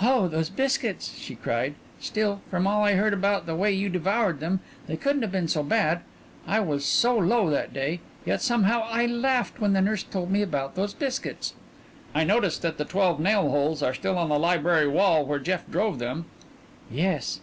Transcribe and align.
"Oh, 0.00 0.28
those 0.28 0.48
biscuits," 0.48 1.12
she 1.18 1.34
cried. 1.34 1.74
"Still, 1.98 2.40
from 2.52 2.68
all 2.68 2.84
I 2.84 2.92
heard 2.94 3.12
about 3.12 3.46
the 3.46 3.56
way 3.56 3.72
you 3.72 3.88
devoured 3.88 4.38
them, 4.38 4.60
they 4.86 4.96
couldn't 4.96 5.22
have 5.22 5.32
been 5.32 5.48
so 5.48 5.64
bad. 5.64 6.02
I 6.46 6.60
was 6.60 6.84
so 6.84 7.18
low 7.18 7.50
that 7.50 7.74
day, 7.74 7.98
yet 8.24 8.40
somehow 8.40 8.84
I 8.88 9.06
laughed 9.06 9.58
when 9.60 9.72
the 9.72 9.80
nurse 9.82 10.04
told 10.04 10.30
me 10.30 10.40
about 10.40 10.76
those 10.76 10.94
biscuits." 10.94 11.54
"I 12.14 12.22
noticed 12.22 12.62
that 12.62 12.78
the 12.78 12.84
twelve 12.84 13.18
nail 13.18 13.50
holes 13.50 13.82
are 13.82 13.92
still 13.94 14.22
in 14.22 14.28
the 14.28 14.38
library 14.38 14.86
wall 14.86 15.26
where 15.26 15.40
Jeff 15.40 15.68
drove 15.68 15.98
them." 15.98 16.26
"Yes." 16.88 17.40